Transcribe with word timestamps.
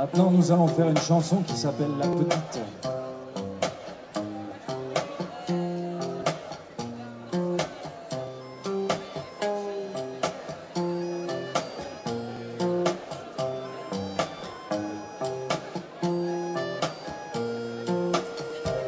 Maintenant, 0.00 0.30
nous 0.30 0.50
allons 0.50 0.66
faire 0.66 0.88
une 0.88 0.96
chanson 0.96 1.42
qui 1.42 1.54
s'appelle 1.54 1.90
La 1.98 2.06
Petite. 2.06 2.79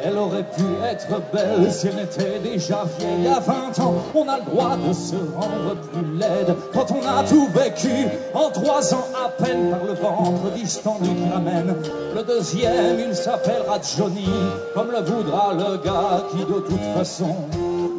Elle 0.04 0.18
aurait 0.18 0.42
pu 0.42 0.64
être 0.84 1.22
belle 1.32 1.70
si 1.72 1.86
elle 1.86 1.96
n'était 1.96 2.40
déjà 2.40 2.84
vieille 2.98 3.28
à 3.28 3.38
20 3.38 3.78
ans. 3.80 3.94
On 4.14 4.28
a 4.28 4.38
le 4.38 4.44
droit 4.44 4.76
de 4.76 4.92
se 4.92 5.14
rendre 5.14 5.76
plus 5.92 6.18
laide 6.18 6.56
quand 6.72 6.90
on 6.90 7.06
a 7.06 7.22
tout 7.22 7.48
vécu 7.54 8.08
en 8.34 8.50
trois 8.50 8.94
ans 8.94 9.06
à 9.24 9.28
peine 9.42 9.70
par 9.70 9.84
le 9.84 9.94
ventre 9.94 10.50
distendu 10.56 11.08
qui 11.08 11.32
ramène. 11.32 11.74
Le 12.16 12.22
deuxième, 12.24 12.98
il 13.08 13.14
s'appellera 13.14 13.78
Johnny, 13.96 14.28
comme 14.74 14.90
le 14.90 15.00
voudra 15.00 15.54
le 15.54 15.76
gars 15.84 16.24
qui 16.32 16.38
de 16.38 16.60
toute 16.60 16.96
façon 16.96 17.36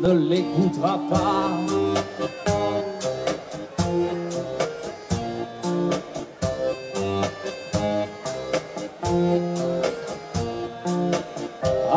ne 0.02 0.12
l'écoutera 0.12 1.00
pas. 1.10 2.53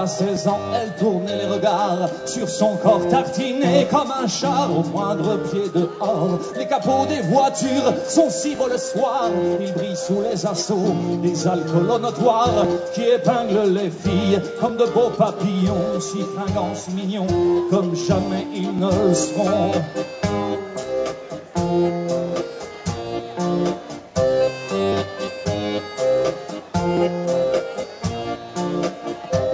À 0.06 0.08
16 0.08 0.46
ans, 0.46 0.60
elle 0.72 0.94
tournait 0.94 1.36
les 1.36 1.46
regards 1.46 2.08
sur 2.26 2.48
son 2.48 2.76
corps 2.76 3.08
tartiné 3.08 3.88
comme 3.90 4.08
un 4.12 4.28
char 4.28 4.70
au 4.70 4.84
moindre 4.84 5.36
pied 5.50 5.68
dehors. 5.74 6.38
Les 6.56 6.68
capots 6.68 7.06
des 7.08 7.22
voitures 7.22 7.92
sont 8.08 8.30
si 8.30 8.54
le 8.54 8.78
soir, 8.78 9.30
ils 9.60 9.72
brillent 9.72 9.96
sous 9.96 10.22
les 10.22 10.46
assauts 10.46 10.94
des 11.24 11.48
alcools 11.48 12.00
notoires 12.00 12.66
qui 12.94 13.02
épinglent 13.02 13.74
les 13.74 13.90
filles 13.90 14.40
comme 14.60 14.76
de 14.76 14.84
beaux 14.84 15.10
papillons, 15.10 15.98
si 15.98 16.18
fringants, 16.20 16.76
si 16.76 16.92
mignons, 16.92 17.26
comme 17.68 17.96
jamais 17.96 18.46
ils 18.54 18.78
ne 18.78 19.08
le 19.08 19.12
seront. 19.12 19.72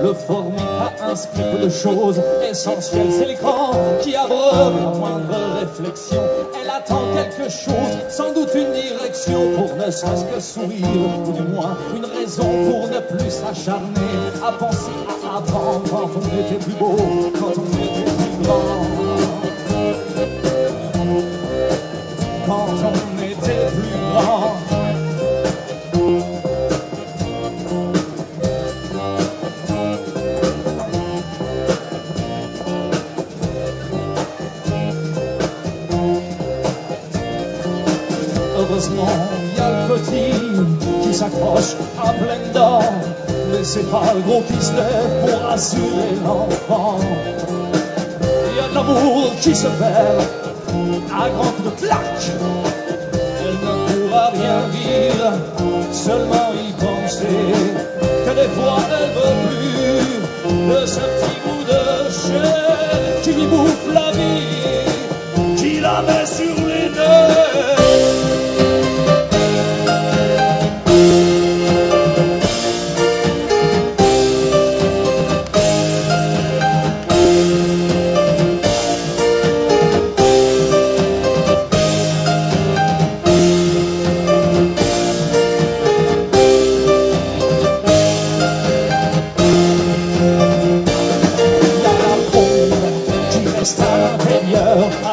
Le 0.02 0.12
formica 0.14 0.92
inscrit 1.08 1.42
peu 1.52 1.64
de 1.64 1.68
choses 1.68 2.20
essentielles. 2.48 3.12
C'est 3.12 3.26
l'écran 3.26 3.70
qui 4.00 4.16
abreuve 4.16 4.74
la 4.76 4.98
moindre 4.98 5.60
réflexion. 5.60 6.20
Elle 6.60 6.68
attend 6.68 7.02
quelque 7.14 7.48
chose, 7.48 7.98
sans 8.08 8.32
doute 8.32 8.50
une 8.54 8.72
direction 8.72 9.52
pour 9.56 9.76
ne 9.76 9.90
serait-ce 9.90 10.24
que 10.24 10.40
sourire, 10.40 10.86
ou 11.26 11.32
du 11.32 11.42
moins 11.42 11.76
une 11.94 12.04
raison 12.04 12.42
pour 12.42 12.88
ne 12.88 12.98
plus 12.98 13.30
s'acharner 13.30 14.12
à 14.44 14.52
penser 14.52 14.90
à 15.08 15.36
avant 15.36 15.82
quand 15.88 16.10
on 16.16 16.40
était 16.40 16.64
plus 16.64 16.74
beau, 16.74 16.96
quand 17.38 17.52
on 17.56 18.01
Il 38.90 39.56
y 39.56 39.60
a 39.60 39.86
le 39.88 39.94
petit 39.94 40.32
qui 41.02 41.14
s'accroche 41.14 41.76
à 42.02 42.12
pleines 42.12 42.52
dents. 42.52 42.80
Mais 43.50 43.62
c'est 43.62 43.88
pas 43.90 44.02
le 44.14 44.20
gros 44.20 44.42
qui 44.42 44.60
se 44.64 44.72
lève 44.72 45.14
pour 45.26 45.50
assurer 45.50 46.14
l'enfant. 46.24 46.98
Il 48.50 48.56
y 48.56 48.60
a 48.60 48.68
de 48.68 48.74
l'amour 48.74 49.30
qui 49.40 49.54
se 49.54 49.68
perd 49.68 50.22
à 51.14 51.28
grands 51.28 51.52
coups 51.52 51.80
de 51.80 51.86
claque. 51.86 52.30
Elle 53.44 53.54
ne 53.54 54.08
pourra 54.08 54.28
rien 54.30 54.60
dire, 54.72 55.32
seulement 55.92 56.50
y 56.54 56.72
penser. 56.72 57.52
Que 58.24 58.34
des 58.34 58.48
fois 58.48 58.81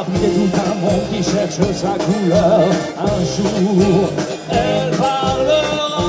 l'intérieur, 0.09 0.15
abrité 0.15 0.29
tout 0.35 0.51
un 0.59 0.75
monde 0.75 1.05
qui 1.11 1.23
cherche 1.23 1.59
sa 1.73 1.95
couleur. 2.03 2.69
Un 2.97 3.19
jour, 3.35 4.09
elle 4.51 4.91
parlera. 4.97 5.99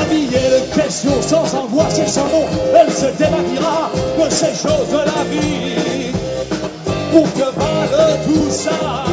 Habillée 0.00 0.28
de 0.30 0.74
questions 0.74 1.22
sans 1.22 1.54
angoisse 1.54 1.98
et 1.98 2.06
sans 2.06 2.24
nom, 2.24 2.44
elle 2.74 2.92
se 2.92 3.06
démaquillera 3.16 3.90
de 4.18 4.30
ces 4.30 4.54
choses 4.54 4.90
de 4.90 4.98
la 4.98 5.24
vie. 5.30 6.12
Pour 7.12 7.32
que 7.32 7.50
valent 7.58 8.16
tout 8.26 8.50
ça, 8.50 9.04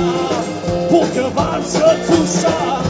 pour 0.90 1.06
que 1.14 1.22
valse 1.36 1.80
tout 2.08 2.26
ça. 2.26 2.84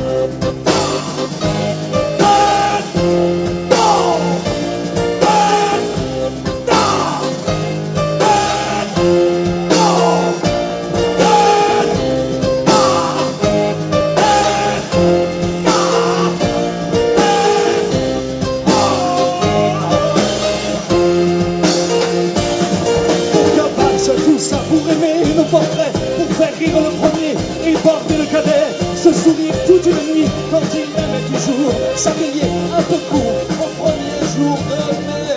Pour 25.60 26.28
faire 26.36 26.54
rire 26.58 26.82
le 26.82 26.90
premier 26.98 27.32
et 27.66 27.74
porter 27.78 28.18
le 28.18 28.26
cadet, 28.26 28.68
se 28.96 29.14
sourire 29.14 29.54
toute 29.66 29.86
une 29.86 30.14
nuit 30.14 30.30
quand 30.52 30.62
il 30.74 30.82
aimait 30.82 31.26
toujours, 31.28 31.74
s'habiller 31.96 32.50
un 32.78 32.82
peu 32.82 32.98
court 33.10 33.40
au 33.62 33.84
premier 33.84 34.20
jour 34.36 34.58
de 34.70 34.78
mai. 35.06 35.36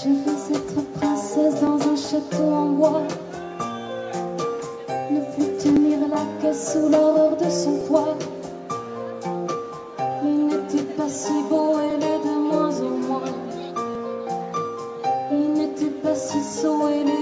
Je 0.00 0.08
veux 0.08 0.56
être 0.56 0.80
princesse 0.98 1.60
dans 1.60 1.76
un 1.76 1.96
château 1.96 2.50
en 2.54 2.66
bois. 2.70 3.02
Ne 5.10 5.20
plus 5.34 5.62
tenir 5.62 5.98
la 6.08 6.22
queue 6.40 6.54
sous 6.54 6.88
l'horreur 6.88 7.36
de 7.36 7.50
son 7.50 7.86
toit. 7.86 8.16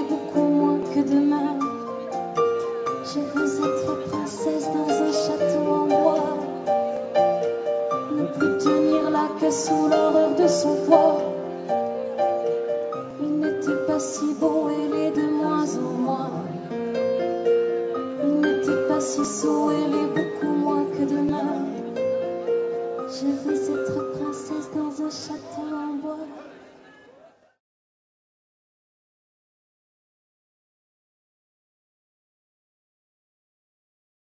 Beaucoup 0.08 0.48
moins 0.48 0.78
que 0.94 1.00
demain. 1.00 1.58
Je 3.04 3.20
veux 3.20 3.60
être 3.64 4.08
princesse 4.08 4.68
dans 4.72 4.90
un 4.90 5.12
château 5.12 5.72
en 5.72 5.86
bois. 5.86 6.38
Ne 8.12 8.24
plus 8.26 8.58
tenir 8.58 9.10
la 9.10 9.28
queue 9.38 9.50
sous 9.50 9.88
l'horreur 9.88 10.34
de 10.36 10.48
son 10.48 10.76
toit. 10.86 11.15